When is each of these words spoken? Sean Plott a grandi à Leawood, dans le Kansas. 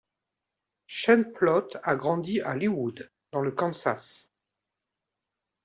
Sean 0.87 1.31
Plott 1.35 1.77
a 1.83 1.95
grandi 1.95 2.41
à 2.41 2.55
Leawood, 2.55 3.11
dans 3.31 3.41
le 3.41 3.51
Kansas. 3.51 4.31